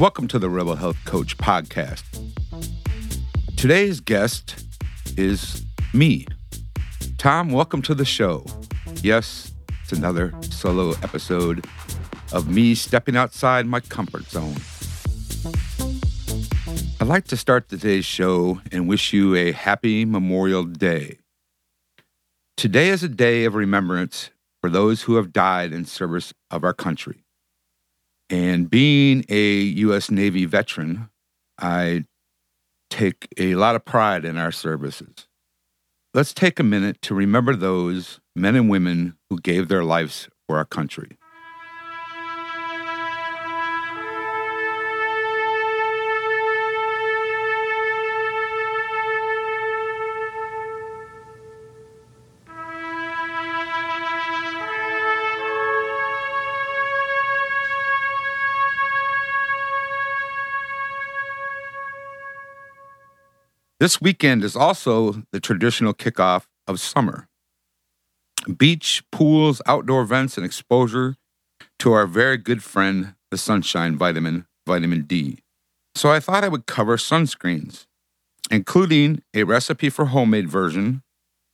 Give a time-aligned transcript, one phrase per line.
[0.00, 2.04] Welcome to the Rebel Health Coach podcast.
[3.58, 4.64] Today's guest
[5.18, 6.26] is me.
[7.18, 8.46] Tom, welcome to the show.
[9.02, 11.66] Yes, it's another solo episode
[12.32, 14.56] of me stepping outside my comfort zone.
[16.98, 21.18] I'd like to start today's show and wish you a happy Memorial Day.
[22.56, 24.30] Today is a day of remembrance
[24.62, 27.22] for those who have died in service of our country.
[28.30, 30.10] And being a U.S.
[30.10, 31.10] Navy veteran,
[31.58, 32.04] I
[32.88, 35.26] take a lot of pride in our services.
[36.14, 40.56] Let's take a minute to remember those men and women who gave their lives for
[40.58, 41.16] our country.
[63.80, 67.28] This weekend is also the traditional kickoff of summer.
[68.54, 71.16] Beach, pools, outdoor events, and exposure
[71.78, 75.38] to our very good friend, the sunshine vitamin, vitamin D.
[75.94, 77.86] So I thought I would cover sunscreens,
[78.50, 81.02] including a recipe for homemade version,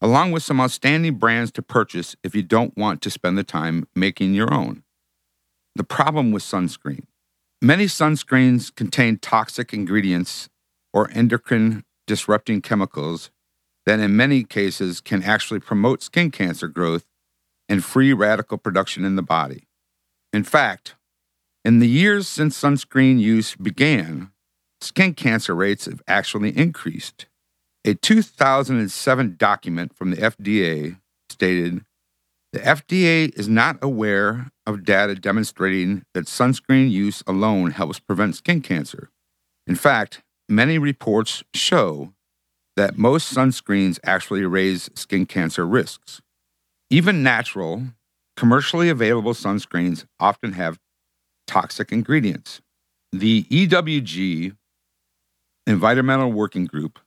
[0.00, 3.88] along with some outstanding brands to purchase if you don't want to spend the time
[3.96, 4.84] making your own.
[5.74, 7.02] The problem with sunscreen.
[7.60, 10.48] Many sunscreens contain toxic ingredients
[10.92, 13.30] or endocrine disrupting chemicals
[13.86, 17.04] that in many cases can actually promote skin cancer growth
[17.68, 19.66] and free radical production in the body.
[20.32, 20.94] In fact,
[21.64, 24.32] in the years since sunscreen use began,
[24.80, 27.26] skin cancer rates have actually increased.
[27.84, 30.98] A 2007 document from the FDA
[31.30, 31.84] stated
[32.52, 38.60] the FDA is not aware of data demonstrating that sunscreen use alone helps prevent skin
[38.60, 39.08] cancer.
[39.66, 42.12] In fact, many reports show
[42.76, 46.20] that most sunscreens actually raise skin cancer risks.
[46.90, 47.82] Even natural,
[48.36, 50.78] commercially available sunscreens often have
[51.46, 52.60] toxic ingredients.
[53.12, 54.56] The EWG
[55.66, 56.98] Environmental Working Group,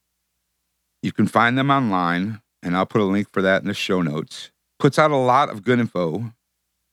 [1.01, 4.01] you can find them online, and I'll put a link for that in the show
[4.01, 6.31] notes, puts out a lot of good info.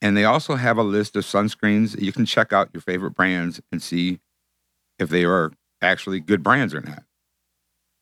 [0.00, 2.00] And they also have a list of sunscreens.
[2.00, 4.18] You can check out your favorite brands and see
[4.98, 7.02] if they are actually good brands or not.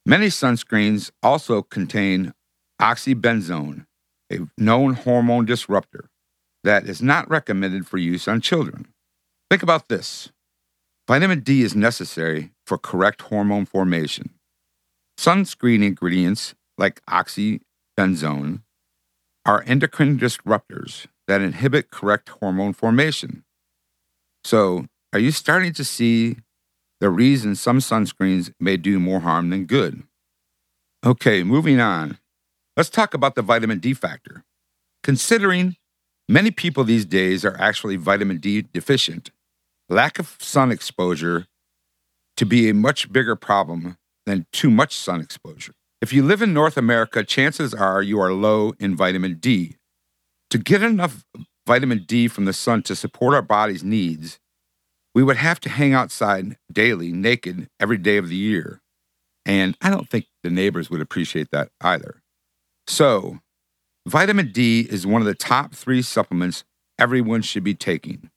[0.07, 2.33] Many sunscreens also contain
[2.81, 3.87] oxybenzone,
[4.33, 6.09] a known hormone disruptor
[6.65, 8.89] that is not recommended for use on children.
[9.51, 10.31] Think about this
[11.09, 14.31] vitamin D is necessary for correct hormone formation.
[15.19, 18.63] Sunscreen ingredients like oxybenzone
[19.45, 23.45] are endocrine disruptors that inhibit correct hormone formation.
[24.45, 26.37] So, are you starting to see
[27.01, 30.03] the reason some sunscreens may do more harm than good.
[31.05, 32.19] Okay, moving on.
[32.77, 34.45] Let's talk about the vitamin D factor.
[35.03, 35.77] Considering
[36.29, 39.31] many people these days are actually vitamin D deficient,
[39.89, 41.47] lack of sun exposure
[42.37, 43.97] to be a much bigger problem
[44.27, 45.73] than too much sun exposure.
[46.01, 49.77] If you live in North America, chances are you are low in vitamin D.
[50.51, 51.25] To get enough
[51.67, 54.39] vitamin D from the sun to support our body's needs,
[55.15, 58.81] we would have to hang outside daily, naked, every day of the year.
[59.45, 62.23] And I don't think the neighbors would appreciate that either.
[62.87, 63.39] So,
[64.07, 66.65] vitamin D is one of the top three supplements
[66.99, 68.31] everyone should be taking.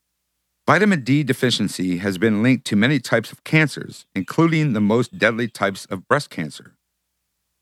[0.66, 5.46] Vitamin D deficiency has been linked to many types of cancers, including the most deadly
[5.46, 6.72] types of breast cancer.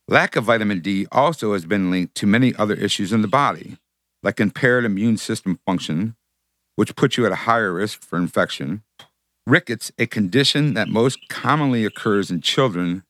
[0.06, 3.78] Lack of vitamin D also has been linked to many other issues in the body,
[4.22, 6.14] like impaired immune system function,
[6.76, 8.82] which puts you at a higher risk for infection.
[9.46, 13.02] Rickets, a condition that most commonly occurs in children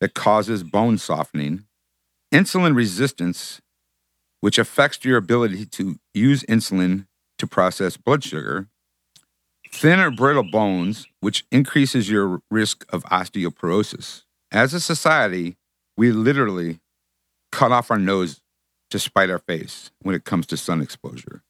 [0.00, 1.64] that causes bone softening.
[2.32, 3.60] Insulin resistance,
[4.40, 7.06] which affects your ability to use insulin
[7.38, 8.68] to process blood sugar.
[9.72, 14.22] Thin or brittle bones, which increases your risk of osteoporosis.
[14.52, 15.56] As a society,
[15.96, 16.78] we literally
[17.50, 18.40] cut off our nose
[18.90, 21.42] to spite our face when it comes to sun exposure.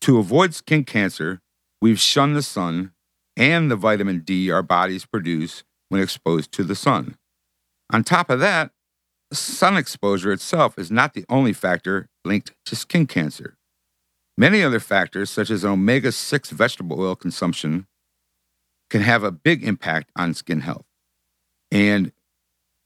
[0.00, 1.40] To avoid skin cancer,
[1.80, 2.93] we've shunned the sun
[3.36, 7.16] and the vitamin D our bodies produce when exposed to the sun.
[7.92, 8.70] On top of that,
[9.32, 13.56] sun exposure itself is not the only factor linked to skin cancer.
[14.36, 17.86] Many other factors, such as omega 6 vegetable oil consumption,
[18.90, 20.86] can have a big impact on skin health.
[21.70, 22.12] And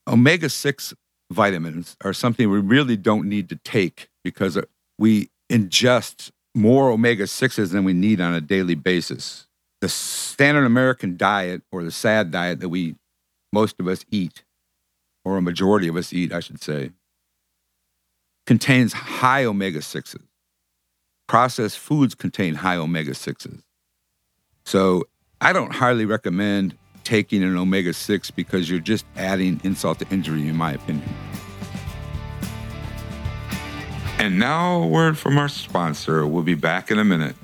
[0.06, 0.94] omega 6
[1.30, 4.58] vitamins are something we really don't need to take because
[4.98, 9.47] we ingest more omega 6s than we need on a daily basis.
[9.80, 12.96] The standard American diet, or the SAD diet that we
[13.52, 14.44] most of us eat,
[15.24, 16.90] or a majority of us eat, I should say,
[18.46, 20.16] contains high omega 6s.
[21.28, 23.62] Processed foods contain high omega 6s.
[24.64, 25.04] So
[25.40, 30.48] I don't highly recommend taking an omega 6 because you're just adding insult to injury,
[30.48, 31.08] in my opinion.
[34.18, 36.26] And now, a word from our sponsor.
[36.26, 37.36] We'll be back in a minute.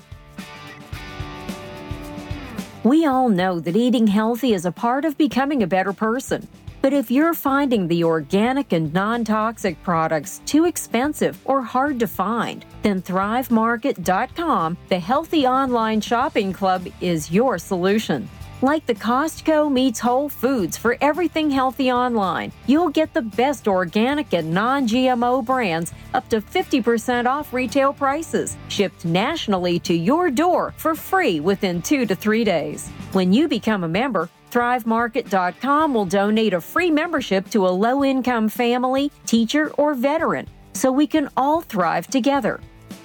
[2.84, 6.46] We all know that eating healthy is a part of becoming a better person.
[6.82, 12.06] But if you're finding the organic and non toxic products too expensive or hard to
[12.06, 18.28] find, then ThriveMarket.com, the healthy online shopping club, is your solution.
[18.62, 24.32] Like the Costco meets Whole Foods for everything healthy online, you'll get the best organic
[24.32, 30.72] and non GMO brands up to 50% off retail prices, shipped nationally to your door
[30.76, 32.88] for free within two to three days.
[33.12, 38.48] When you become a member, ThriveMarket.com will donate a free membership to a low income
[38.48, 42.60] family, teacher, or veteran so we can all thrive together.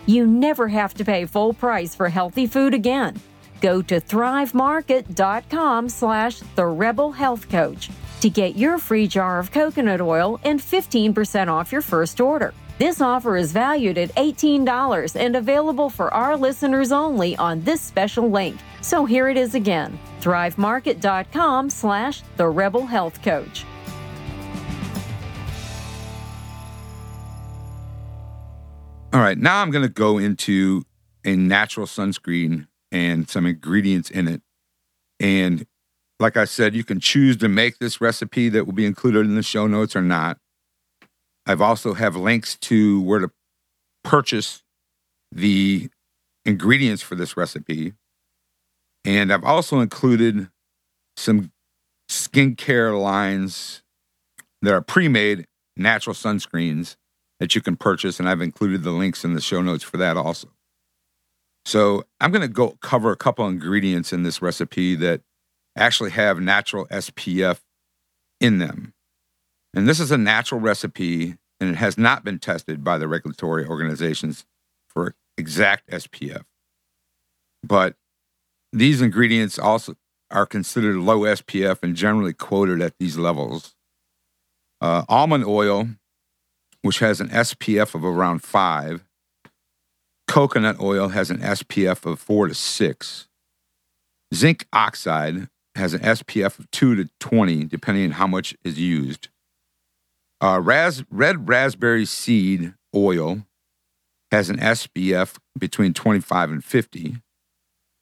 [0.06, 3.20] You never have to pay full price for healthy food again.
[3.62, 7.90] Go to thrivemarket.com slash the rebel health coach
[8.22, 12.54] to get your free jar of coconut oil and 15% off your first order.
[12.78, 18.30] This offer is valued at $18 and available for our listeners only on this special
[18.30, 18.58] link.
[18.82, 23.66] So here it is again, thrivemarket.com slash the rebel health coach.
[29.12, 30.84] All right, now I'm going to go into
[31.26, 34.42] a natural sunscreen and some ingredients in it.
[35.20, 35.66] And
[36.20, 39.36] like I said, you can choose to make this recipe that will be included in
[39.36, 40.38] the show notes or not.
[41.46, 43.32] I've also have links to where to
[44.04, 44.64] purchase
[45.32, 45.90] the
[46.46, 47.94] ingredients for this recipe.
[49.06, 50.50] And I've also included
[51.16, 51.52] some
[52.10, 53.82] skincare lines
[54.62, 55.46] that are pre-made
[55.78, 56.96] natural sunscreens
[57.40, 60.18] that you can purchase and I've included the links in the show notes for that
[60.18, 60.50] also.
[61.70, 65.22] So I'm going to go cover a couple ingredients in this recipe that
[65.76, 67.60] actually have natural SPF
[68.42, 68.96] in them.
[69.76, 73.68] And this is a natural recipe and it has not been tested by the regulatory
[73.68, 74.48] organizations
[74.88, 76.42] for exact SPF.
[77.62, 77.94] But
[78.74, 79.94] these ingredients also
[80.32, 83.76] are considered low SPF and generally quoted at these levels.
[84.82, 85.88] Uh, almond oil,
[86.82, 89.04] which has an SPF of around five,
[90.30, 93.28] Coconut oil has an SPF of 4 to 6.
[94.32, 99.30] Zinc oxide has an SPF of 2 to 20, depending on how much is used.
[100.40, 103.42] Uh, ras- red raspberry seed oil
[104.30, 107.16] has an SPF between 25 and 50.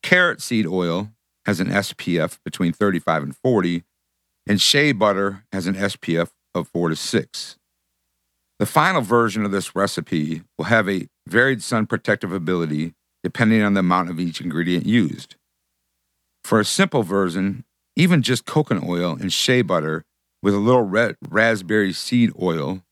[0.03, 1.11] Carrot seed oil
[1.45, 3.83] has an SPF between 35 and 40.
[4.45, 7.57] And shea butter has an SPF of 4 to 6.
[8.59, 12.93] The final version of this recipe will have a varied sun protective ability
[13.23, 15.35] depending on the amount of each ingredient used.
[16.43, 17.65] For a simple version,
[17.95, 20.05] even just coconut oil and shea butter
[20.41, 22.83] with a little red raspberry seed oil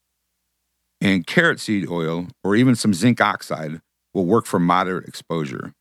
[0.99, 3.81] and carrot seed oil or even some zinc oxide
[4.13, 5.73] will work for moderate exposure.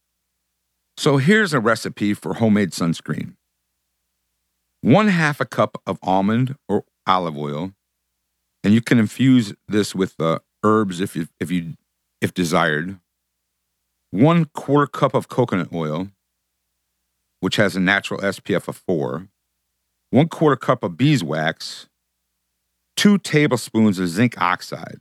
[0.96, 3.34] So here's a recipe for homemade sunscreen.
[4.82, 7.72] One half a cup of almond or olive oil,
[8.62, 11.74] and you can infuse this with uh, herbs if you if you
[12.24, 12.98] if desired.
[14.10, 16.08] One quarter cup of coconut oil,
[17.40, 19.28] which has a natural SPF of four.
[20.10, 21.86] One quarter cup of beeswax.
[22.96, 25.00] Two tablespoons of zinc oxide.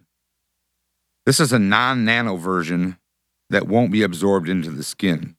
[1.25, 2.97] This is a non nano version
[3.49, 5.37] that won't be absorbed into the skin.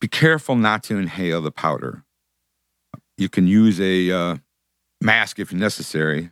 [0.00, 2.04] Be careful not to inhale the powder.
[3.16, 4.36] You can use a uh,
[5.00, 6.30] mask if necessary,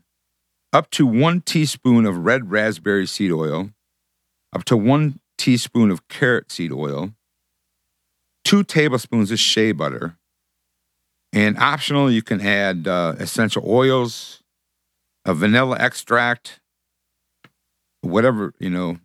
[0.72, 3.70] up to one teaspoon of red raspberry seed oil,
[4.52, 7.12] up to one teaspoon of carrot seed oil,
[8.44, 10.16] two tablespoons of shea butter,
[11.32, 14.42] and optional, you can add uh, essential oils,
[15.24, 16.60] a vanilla extract,
[18.00, 18.98] whatever, you know,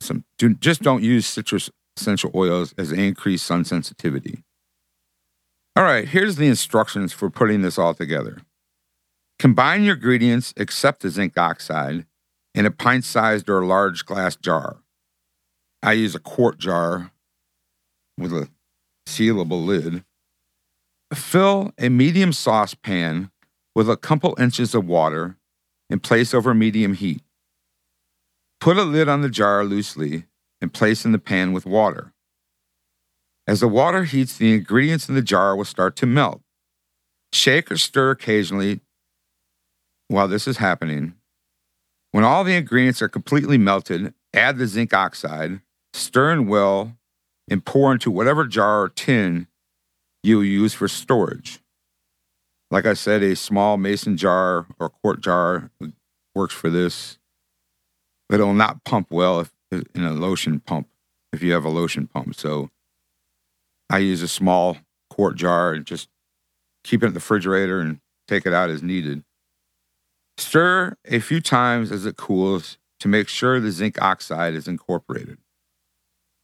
[0.00, 4.42] some do, just don't use citrus essential oils as they increase sun sensitivity.
[5.76, 8.38] All right, here's the instructions for putting this all together.
[9.38, 12.06] Combine your ingredients except the zinc oxide
[12.54, 14.78] in a pint sized or large glass jar.
[15.82, 17.10] I use a quart jar
[18.18, 18.48] with a
[19.06, 20.04] sealable lid.
[21.14, 23.30] Fill a medium saucepan
[23.74, 25.36] with a couple inches of water
[25.88, 27.22] and place over medium heat.
[28.60, 30.26] Put a lid on the jar loosely
[30.60, 32.12] and place in the pan with water.
[33.46, 36.42] As the water heats, the ingredients in the jar will start to melt.
[37.32, 38.80] Shake or stir occasionally
[40.08, 41.14] while this is happening.
[42.10, 45.60] When all the ingredients are completely melted, add the zinc oxide,
[45.92, 46.96] stir in well,
[47.48, 49.46] and pour into whatever jar or tin
[50.22, 51.60] you use for storage.
[52.70, 55.70] Like I said, a small mason jar or quart jar
[56.34, 57.18] works for this.
[58.28, 60.88] But it'll not pump well if, in a lotion pump
[61.32, 62.36] if you have a lotion pump.
[62.36, 62.70] So
[63.88, 64.76] I use a small
[65.10, 66.08] quart jar and just
[66.84, 69.24] keep it in the refrigerator and take it out as needed.
[70.38, 75.38] Stir a few times as it cools to make sure the zinc oxide is incorporated,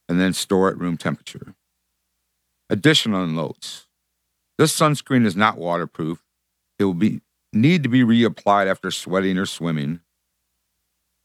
[0.07, 1.55] and then store at room temperature.
[2.69, 3.87] Additional notes
[4.57, 6.23] this sunscreen is not waterproof.
[6.79, 7.21] It will be
[7.53, 10.01] need to be reapplied after sweating or swimming.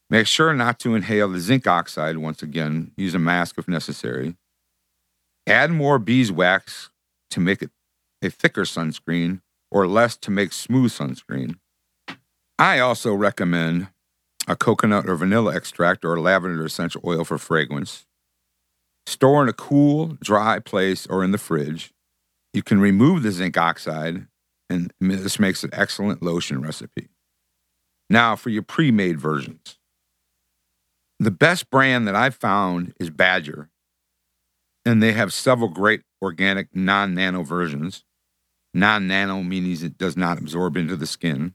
[0.09, 2.91] Make sure not to inhale the zinc oxide once again.
[2.95, 4.35] Use a mask if necessary.
[5.47, 6.91] Add more beeswax
[7.31, 7.71] to make it
[8.21, 11.57] a thicker sunscreen or less to make smooth sunscreen.
[12.59, 13.87] I also recommend
[14.47, 18.05] a coconut or vanilla extract or lavender essential oil for fragrance.
[19.05, 21.93] Store in a cool, dry place or in the fridge.
[22.53, 24.27] You can remove the zinc oxide,
[24.69, 27.09] and this makes an excellent lotion recipe.
[28.09, 29.77] Now, for your pre made versions.
[31.19, 33.69] The best brand that I've found is Badger,
[34.85, 38.03] and they have several great organic non nano versions.
[38.73, 41.53] Non nano means it does not absorb into the skin.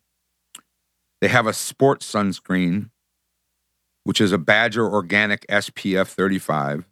[1.21, 2.91] They have a sports sunscreen,
[4.05, 6.85] which is a Badger Organic SPF 35.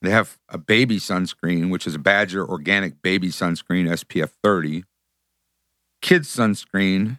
[0.00, 4.84] They have a baby sunscreen, which is a Badger Organic Baby Sunscreen SPF 30.
[6.00, 7.18] Kids sunscreen,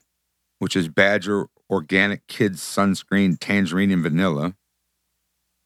[0.59, 4.55] which is Badger Organic Kids Sunscreen Tangerine and Vanilla,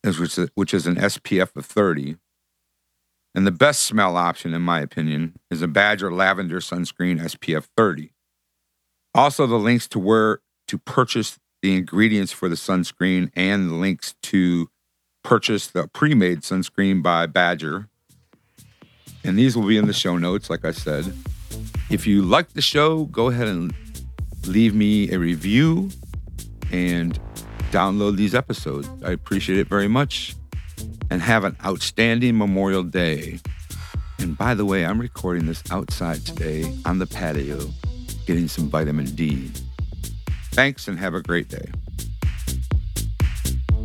[0.04, 2.18] which is, an SPF of 30.
[3.36, 8.12] And the best smell option, in my opinion, is a Badger Lavender Sunscreen SPF 30.
[9.14, 14.16] Also, the links to where to purchase the ingredients for the sunscreen and the links
[14.24, 14.70] to
[15.24, 17.88] purchase the pre made sunscreen by Badger.
[19.24, 21.14] And these will be in the show notes, like I said.
[21.90, 23.74] If you like the show, go ahead and
[24.46, 25.90] leave me a review
[26.72, 27.18] and
[27.72, 28.90] download these episodes.
[29.04, 30.36] I appreciate it very much.
[31.10, 33.40] And have an outstanding Memorial Day.
[34.20, 37.60] And by the way, I'm recording this outside today on the patio,
[38.26, 39.52] getting some vitamin D.
[40.52, 41.72] Thanks and have a great day.